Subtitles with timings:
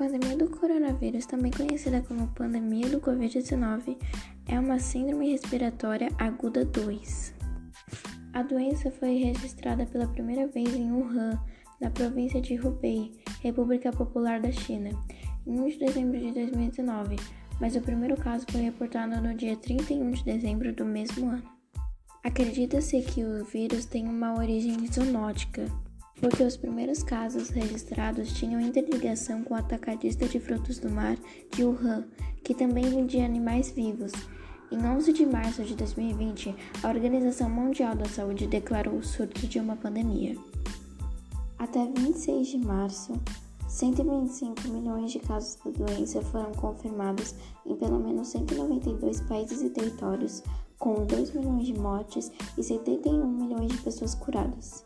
[0.00, 3.98] pandemia do coronavírus, também conhecida como pandemia do Covid-19,
[4.48, 7.34] é uma síndrome respiratória aguda 2.
[8.32, 11.38] A doença foi registrada pela primeira vez em Wuhan,
[11.78, 14.88] na província de Hubei, República Popular da China,
[15.46, 17.16] em 1 de dezembro de 2019,
[17.60, 21.44] mas o primeiro caso foi reportado no dia 31 de dezembro do mesmo ano.
[22.24, 25.66] Acredita-se que o vírus tem uma origem zoonótica
[26.20, 31.16] porque os primeiros casos registrados tinham interligação com o atacadista de frutos do mar
[31.50, 32.04] de Wuhan,
[32.44, 34.12] que também vendia animais vivos.
[34.70, 39.58] Em 11 de março de 2020, a Organização Mundial da Saúde declarou o surto de
[39.58, 40.36] uma pandemia.
[41.58, 43.14] Até 26 de março,
[43.66, 47.34] 125 milhões de casos da doença foram confirmados
[47.64, 50.42] em pelo menos 192 países e territórios,
[50.78, 54.84] com 2 milhões de mortes e 71 milhões de pessoas curadas.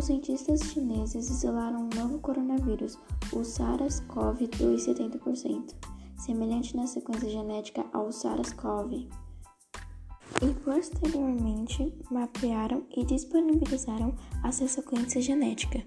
[0.00, 2.98] Os cientistas chineses isolaram um novo coronavírus,
[3.34, 5.74] o SARS-CoV-2 70%,
[6.16, 9.06] semelhante na sequência genética ao SARS-CoV,
[10.40, 15.84] e posteriormente mapearam e disponibilizaram a sua sequência genética.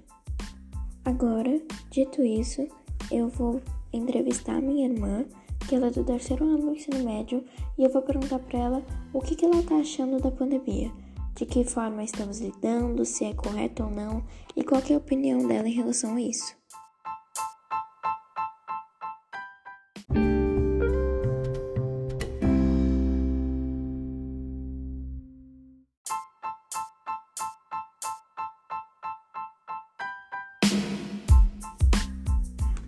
[1.03, 2.67] Agora, dito isso,
[3.11, 5.25] eu vou entrevistar minha irmã,
[5.67, 7.43] que ela é do terceiro ano do ensino médio,
[7.79, 10.91] e eu vou perguntar para ela o que, que ela está achando da pandemia
[11.35, 14.23] de que forma estamos lidando, se é correto ou não
[14.55, 16.55] e qual é a opinião dela em relação a isso.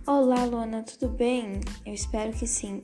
[0.06, 1.60] Olá, Luana, tudo bem?
[1.84, 2.82] Eu espero que sim.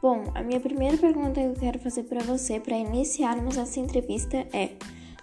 [0.00, 4.36] Bom, a minha primeira pergunta que eu quero fazer para você para iniciarmos essa entrevista
[4.52, 4.76] é: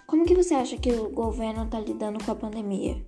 [0.06, 3.04] como que você acha que o governo está lidando com a pandemia?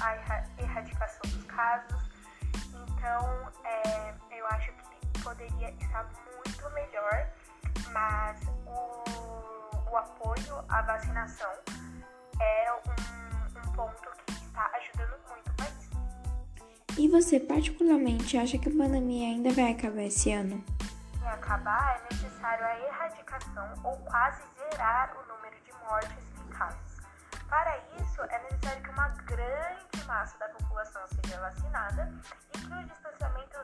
[0.00, 0.16] A
[0.58, 2.10] erradicação dos casos.
[2.54, 7.28] Então, é, eu acho que poderia estar muito melhor,
[7.92, 11.50] mas o, o apoio à vacinação
[12.40, 15.90] é um, um ponto que está ajudando muito o país.
[16.98, 20.64] E você, particularmente, acha que a pandemia ainda vai acabar esse ano?
[21.20, 27.00] Para acabar, é necessário a erradicação ou quase zerar o número de mortes e casos.
[27.48, 28.89] Para isso, é necessário que
[30.10, 32.12] da população seja vacinada
[32.52, 33.56] e que o distanciamento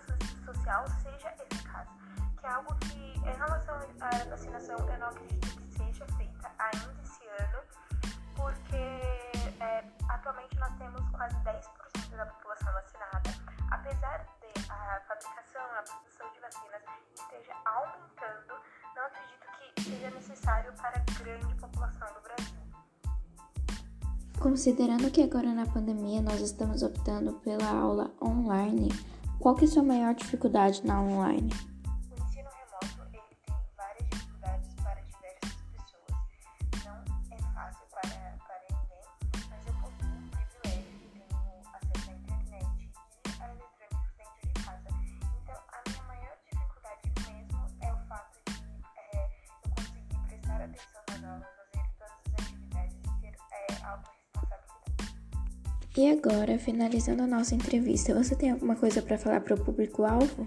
[0.45, 1.89] social seja eficaz,
[2.39, 4.16] que é algo que, em relação à
[24.41, 28.89] Considerando que agora na pandemia nós estamos optando pela aula online,
[29.41, 31.51] qual que é a sua maior dificuldade na online?
[32.11, 33.23] O ensino remoto tem
[33.77, 36.85] várias dificuldades para diversas pessoas.
[36.85, 36.97] Não
[37.31, 38.39] é fácil para,
[39.51, 41.01] mas eu um privilégio
[41.75, 42.91] acesso à internet
[44.17, 44.89] dentro de casa.
[45.43, 48.53] Então a minha maior dificuldade mesmo é o fato de
[48.97, 49.31] é,
[49.65, 53.31] eu conseguir prestar atenção nas aulas, fazer todas as atividades e
[53.67, 54.16] ter algo
[55.97, 60.47] e agora, finalizando a nossa entrevista, você tem alguma coisa para falar para o público-alvo?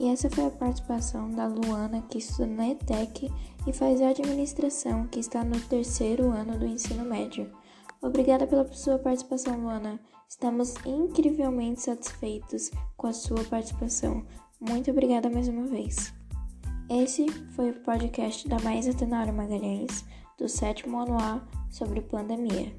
[0.00, 3.30] E essa foi a participação da Luana, que estuda na ETEC
[3.64, 7.61] e faz administração, que está no terceiro ano do ensino médio.
[8.02, 10.00] Obrigada pela sua participação, Luana.
[10.28, 14.26] Estamos incrivelmente satisfeitos com a sua participação.
[14.60, 16.12] Muito obrigada mais uma vez.
[16.90, 20.04] Esse foi o podcast da Maísa Tenório Magalhães,
[20.36, 22.74] do sétimo ano A, sobre pandemia.